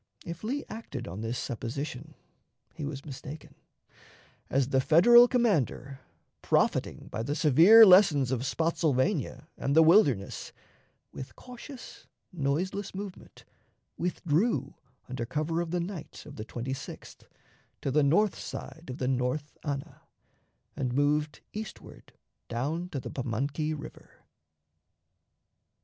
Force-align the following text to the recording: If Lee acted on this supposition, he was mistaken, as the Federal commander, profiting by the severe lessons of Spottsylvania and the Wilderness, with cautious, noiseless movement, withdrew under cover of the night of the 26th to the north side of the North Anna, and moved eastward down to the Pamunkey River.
If 0.25 0.43
Lee 0.43 0.65
acted 0.67 1.07
on 1.07 1.21
this 1.21 1.37
supposition, 1.37 2.15
he 2.73 2.85
was 2.85 3.05
mistaken, 3.05 3.53
as 4.49 4.69
the 4.69 4.81
Federal 4.81 5.27
commander, 5.27 5.99
profiting 6.41 7.07
by 7.11 7.21
the 7.21 7.35
severe 7.35 7.85
lessons 7.85 8.31
of 8.31 8.43
Spottsylvania 8.43 9.47
and 9.59 9.75
the 9.75 9.83
Wilderness, 9.83 10.53
with 11.11 11.35
cautious, 11.35 12.07
noiseless 12.33 12.95
movement, 12.95 13.45
withdrew 13.95 14.73
under 15.07 15.23
cover 15.23 15.61
of 15.61 15.69
the 15.69 15.79
night 15.79 16.25
of 16.25 16.35
the 16.35 16.45
26th 16.45 17.25
to 17.81 17.91
the 17.91 18.01
north 18.01 18.33
side 18.39 18.85
of 18.89 18.97
the 18.97 19.07
North 19.07 19.55
Anna, 19.63 20.01
and 20.75 20.95
moved 20.95 21.41
eastward 21.53 22.11
down 22.49 22.89
to 22.89 22.99
the 22.99 23.11
Pamunkey 23.11 23.75
River. 23.75 24.21